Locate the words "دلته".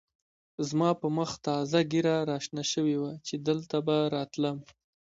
3.47-3.77